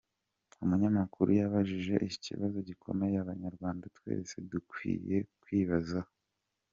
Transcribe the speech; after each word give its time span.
Umunyamakuru 0.63 1.29
yabajije 1.39 1.93
ikibazo 2.15 2.57
gikomeye 2.69 3.15
abanyarwanda 3.19 3.85
twese 3.97 4.33
dukwiye 4.51 5.17
kwibazaho: 5.41 6.11